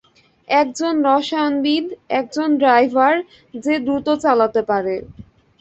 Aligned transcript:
একজন 0.49 0.93
রসায়নবিদ, 1.07 1.85
একজন 2.19 2.49
ড্রাইভার 2.61 3.13
যে 3.55 3.73
দ্রুত 3.85 4.07
চালাতে 4.23 4.61
পারে। 4.69 4.95